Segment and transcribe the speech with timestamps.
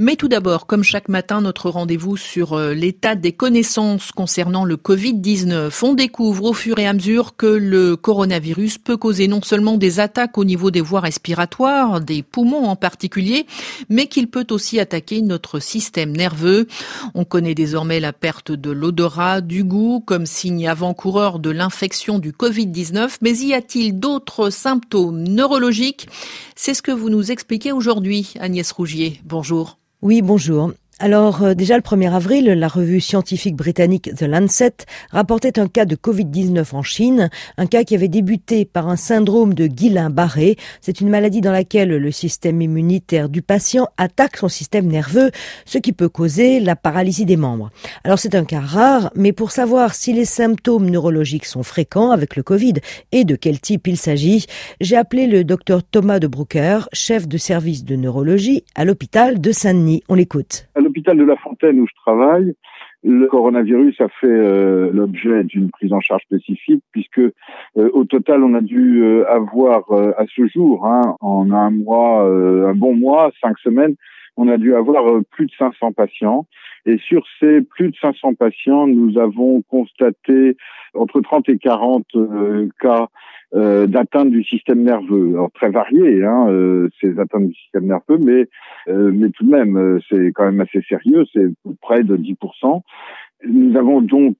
[0.00, 4.74] Mais tout d'abord, comme chaque matin, notre rendez-vous sur euh, l'état des connaissances concernant le
[4.74, 5.70] Covid-19.
[5.84, 10.00] On découvre au fur et à mesure que le coronavirus peut causer non seulement des
[10.00, 13.46] attaques au niveau des voies respiratoires, des poumons en particulier,
[13.88, 16.66] mais qu'il peut aussi attaquer notre système nerveux.
[17.14, 22.32] On connaît désormais la perte de l'odorat, du goût comme signe avant-coureur de l'infection du
[22.32, 23.18] Covid-19.
[23.22, 26.08] Mais y a-t-il d'autres symptômes neurologiques?
[26.56, 29.20] C'est ce que vous nous expliquez aujourd'hui, Agnès Rougier.
[29.24, 29.78] Bonjour.
[30.04, 30.74] Oui, bonjour.
[31.00, 34.76] Alors euh, déjà le 1er avril, la revue scientifique britannique The Lancet
[35.10, 39.54] rapportait un cas de Covid-19 en Chine, un cas qui avait débuté par un syndrome
[39.54, 40.56] de Guillain-Barré.
[40.80, 45.32] C'est une maladie dans laquelle le système immunitaire du patient attaque son système nerveux,
[45.66, 47.70] ce qui peut causer la paralysie des membres.
[48.04, 52.36] Alors c'est un cas rare, mais pour savoir si les symptômes neurologiques sont fréquents avec
[52.36, 52.74] le Covid
[53.10, 54.46] et de quel type il s'agit,
[54.80, 59.50] j'ai appelé le docteur Thomas de Brooker, chef de service de neurologie à l'hôpital de
[59.50, 60.04] Saint-Denis.
[60.08, 60.68] On l'écoute
[61.04, 62.54] l'hôpital de La Fontaine où je travaille,
[63.02, 67.32] le coronavirus a fait euh, l'objet d'une prise en charge spécifique puisque euh,
[67.74, 72.74] au total on a dû euh, avoir à ce jour, hein, en un mois, un
[72.74, 73.94] bon mois, cinq semaines,
[74.36, 76.46] on a dû avoir plus de 500 patients.
[76.86, 80.56] Et sur ces plus de 500 patients, nous avons constaté
[80.94, 82.04] entre 30 et 40
[82.80, 83.08] cas
[83.54, 85.30] euh, d'atteinte du système nerveux.
[85.34, 88.48] Alors très varié, hein, euh, ces atteintes du système nerveux, mais
[88.88, 91.24] euh, mais tout de même, euh, c'est quand même assez sérieux.
[91.32, 91.46] C'est
[91.80, 92.82] près de 10%.
[93.46, 94.36] Nous avons donc,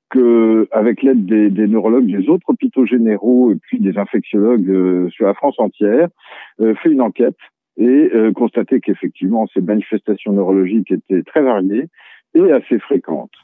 [0.73, 5.35] avec l'aide des, des, neurologues des autres hôpitaux généraux et puis des infectiologues sur la
[5.35, 6.09] France entière,
[6.59, 7.37] fait une enquête
[7.77, 11.89] et constaté qu'effectivement ces manifestations neurologiques étaient très variées
[12.35, 13.44] et assez fréquentes.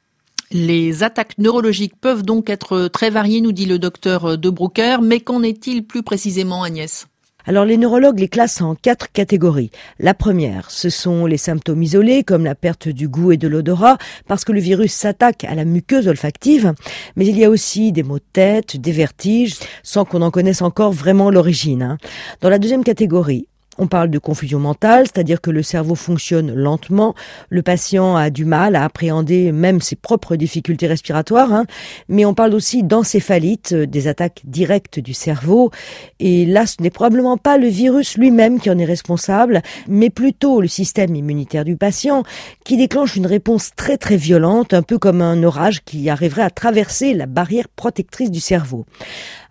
[0.52, 5.20] Les attaques neurologiques peuvent donc être très variées, nous dit le docteur De Brooker, mais
[5.20, 7.06] qu'en est-il plus précisément, Agnès?
[7.46, 9.70] Alors les neurologues les classent en quatre catégories.
[10.00, 13.96] La première, ce sont les symptômes isolés comme la perte du goût et de l'odorat
[14.26, 16.74] parce que le virus s'attaque à la muqueuse olfactive,
[17.14, 20.62] mais il y a aussi des maux de tête, des vertiges, sans qu'on en connaisse
[20.62, 21.82] encore vraiment l'origine.
[21.82, 21.98] Hein.
[22.40, 23.46] Dans la deuxième catégorie,
[23.80, 27.14] on parle de confusion mentale, c'est-à-dire que le cerveau fonctionne lentement,
[27.48, 31.64] le patient a du mal à appréhender même ses propres difficultés respiratoires, hein.
[32.08, 35.70] mais on parle aussi d'encéphalite, euh, des attaques directes du cerveau,
[36.18, 40.60] et là ce n'est probablement pas le virus lui-même qui en est responsable, mais plutôt
[40.60, 42.22] le système immunitaire du patient
[42.64, 46.50] qui déclenche une réponse très très violente, un peu comme un orage qui arriverait à
[46.50, 48.84] traverser la barrière protectrice du cerveau.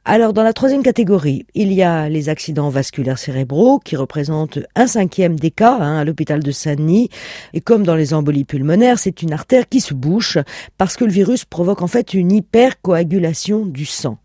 [0.06, 4.88] Alors, dans la troisième catégorie, il y a les accidents vasculaires cérébraux qui représentent un
[4.88, 7.10] cinquième des cas hein, à l'hôpital de Saint-Denis.
[7.54, 10.38] Et comme dans les embolies pulmonaires, c'est une artère qui se bouche
[10.78, 14.18] parce que le virus provoque en fait une hypercoagulation du sang.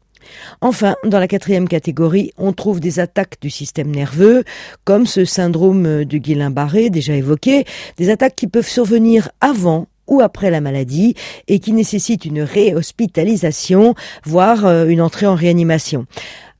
[0.61, 4.45] Enfin, dans la quatrième catégorie, on trouve des attaques du système nerveux,
[4.84, 7.67] comme ce syndrome de Guillain-Barré déjà évoqué,
[7.99, 11.15] des attaques qui peuvent survenir avant ou après la maladie
[11.48, 13.94] et qui nécessite une réhospitalisation,
[14.25, 16.06] voire euh, une entrée en réanimation.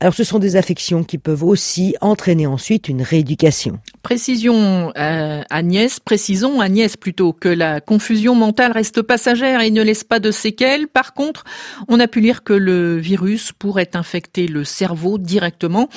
[0.01, 3.79] Alors ce sont des affections qui peuvent aussi entraîner ensuite une rééducation.
[4.03, 10.03] Précision euh, Agnès, précisons Agnès plutôt que la confusion mentale reste passagère et ne laisse
[10.03, 10.87] pas de séquelles.
[10.87, 11.45] Par contre,
[11.87, 15.87] on a pu lire que le virus pourrait infecter le cerveau directement.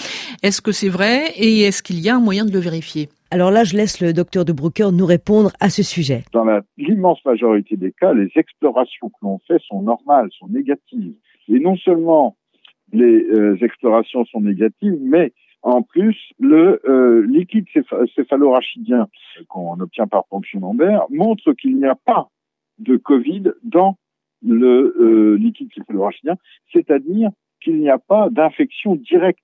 [0.43, 3.09] Est-ce que c'est vrai et est-ce qu'il y a un moyen de le vérifier?
[3.31, 6.25] Alors là, je laisse le docteur de Brooker nous répondre à ce sujet.
[6.33, 6.47] Dans
[6.79, 11.15] l'immense majorité des cas, les explorations que l'on fait sont normales, sont négatives.
[11.49, 12.37] Et non seulement
[12.93, 17.67] les euh, explorations sont négatives, mais en plus, le euh, liquide
[18.15, 19.09] céphalorachidien
[19.49, 22.29] qu'on obtient par ponction lombaire montre qu'il n'y a pas
[22.79, 23.99] de Covid dans
[24.43, 26.37] le euh, liquide céphalorachidien,
[26.73, 29.41] c'est-à-dire qu'il n'y a pas d'infection directe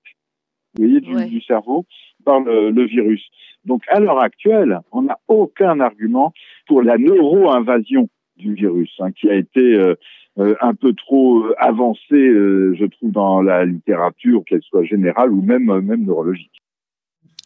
[0.77, 1.85] vous voyez, du, du cerveau
[2.23, 3.29] par le, le virus.
[3.65, 6.33] Donc à l'heure actuelle, on n'a aucun argument
[6.67, 9.95] pour la neuro-invasion du virus, hein, qui a été euh,
[10.39, 15.41] euh, un peu trop euh, avancée, je trouve, dans la littérature, qu'elle soit générale ou
[15.41, 16.51] même, même neurologique.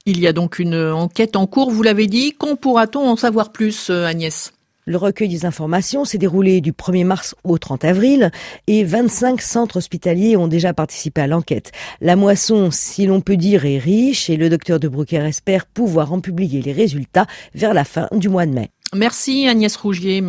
[0.05, 2.33] Il y a donc une enquête en cours, vous l'avez dit.
[2.37, 4.58] Quand pourra-t-on en savoir plus, Agnès?
[4.89, 8.31] Le recueil des informations s'est déroulé du 1er mars au 30 avril
[8.65, 11.71] et 25 centres hospitaliers ont déjà participé à l'enquête.
[12.01, 16.11] La moisson, si l'on peut dire, est riche et le docteur de Brucker espère pouvoir
[16.11, 18.71] en publier les résultats vers la fin du mois de mai.
[18.95, 20.21] Merci Agnès Rougier.